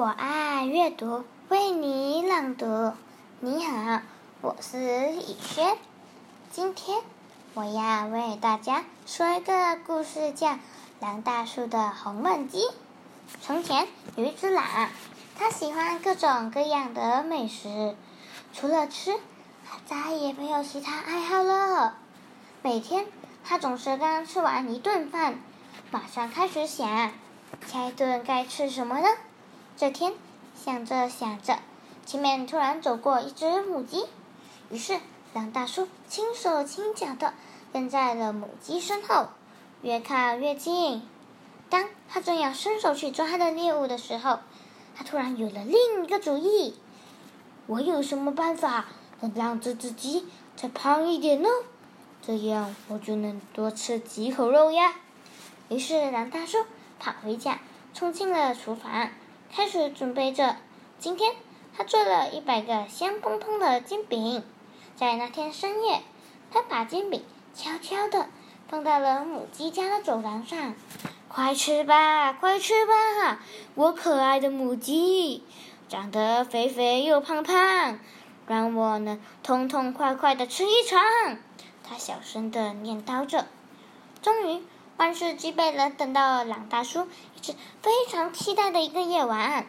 [0.00, 2.94] 我爱阅读为你朗读。
[3.40, 4.00] 你好，
[4.40, 5.76] 我是雨轩。
[6.50, 7.02] 今天
[7.52, 10.52] 我要为大家说一个故事，叫
[11.00, 12.60] 《狼大叔的红焖鸡》。
[13.42, 13.86] 从前
[14.16, 14.64] 有一只狼，
[15.38, 17.94] 它喜欢各种各样的美食，
[18.54, 19.14] 除了吃，
[19.68, 21.98] 它再也没有其他爱好了。
[22.62, 23.06] 每天，
[23.44, 25.38] 它总是刚吃完一顿饭，
[25.90, 27.12] 马上开始想，
[27.66, 29.06] 下一顿该吃什么呢？
[29.80, 30.12] 这天。
[30.62, 31.58] 想着想着，
[32.04, 34.04] 前面突然走过一只母鸡，
[34.68, 35.00] 于是
[35.32, 37.32] 狼大叔轻手轻脚的
[37.72, 39.28] 跟在了母鸡身后，
[39.80, 41.00] 越靠越近。
[41.70, 44.40] 当他正要伸手去抓他的猎物的时候，
[44.94, 46.74] 他突然有了另一个主意：
[47.66, 48.84] 我有什么办法
[49.20, 51.48] 能让这只鸡再胖一点呢？
[52.20, 54.92] 这样我就能多吃几口肉呀！
[55.70, 56.58] 于是狼大叔
[56.98, 57.60] 跑回家，
[57.94, 59.08] 冲进了厨房。
[59.52, 60.56] 开始准备着，
[61.00, 61.34] 今天
[61.76, 64.44] 他做了一百个香喷喷的煎饼。
[64.94, 66.02] 在那天深夜，
[66.52, 68.28] 他把煎饼悄悄地
[68.68, 70.74] 放到了母鸡家的走廊上。
[71.28, 73.40] 快吃吧，快吃吧，
[73.74, 75.42] 我可爱的母鸡，
[75.88, 77.98] 长得肥肥又胖胖，
[78.46, 81.00] 让我能痛痛快快的吃一场。
[81.82, 83.46] 他小声地念叨着。
[84.22, 84.62] 终于。
[85.00, 89.64] 万事俱备了，等到狼大叔一直非常期待的一个夜晚，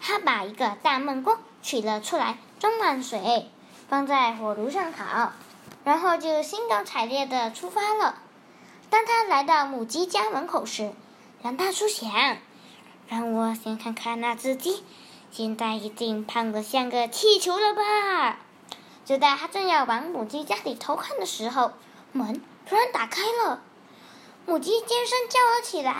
[0.00, 3.50] 他把一个大闷锅取了出来，装满水，
[3.90, 5.32] 放在火炉上烤，
[5.84, 8.22] 然后就兴高采烈的出发了。
[8.88, 10.94] 当他来到母鸡家门口时，
[11.42, 12.38] 狼大叔想：
[13.08, 14.82] 让我先看看那只鸡，
[15.30, 18.38] 现在一定胖得像个气球了吧？
[19.04, 21.72] 就在他正要往母鸡家里偷看的时候，
[22.12, 23.60] 门突然打开了。
[24.44, 25.92] 母鸡尖声叫了起来：“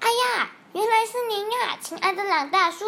[0.00, 2.84] 哎呀，原来是您啊，亲爱的狼大叔！”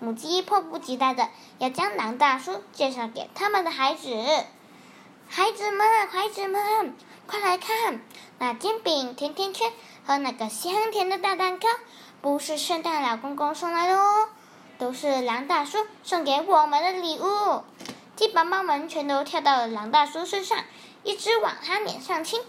[0.00, 4.10] 母鸡迫不及待的要将狼大叔介绍给他们的孩子。
[5.28, 6.96] 孩子们，孩子们，
[7.28, 8.00] 快来看，
[8.38, 9.72] 那煎饼、甜甜圈
[10.04, 11.68] 和那个香甜的大蛋糕，
[12.20, 14.28] 不是圣诞老公公送来的哦，
[14.78, 17.62] 都是狼大叔送给我们的礼物。
[18.16, 20.58] 鸡宝宝们全都跳到了狼大叔身上，
[21.04, 22.42] 一直往他脸上亲。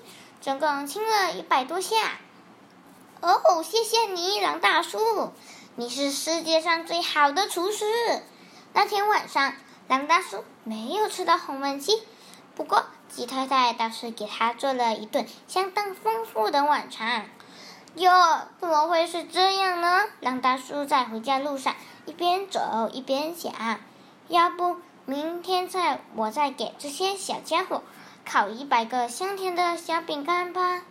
[0.43, 1.95] 总共亲了一百多下。
[3.21, 5.31] 哦，谢谢你，狼大叔，
[5.77, 7.85] 你是世界上最好的厨师。
[8.73, 9.53] 那天晚上，
[9.87, 12.03] 狼大叔没有吃到红焖鸡，
[12.55, 17.29] 不过鸡太太倒是给他做了一顿相当丰富的晚餐。
[17.95, 18.11] 哟，
[18.59, 20.01] 怎么会是这样呢？
[20.19, 21.73] 狼大叔在回家路上
[22.05, 23.79] 一边走一边想：
[24.27, 24.75] 要不
[25.05, 27.81] 明天再我再给这些小家伙。
[28.25, 30.81] 烤一百个香甜的小饼干吧。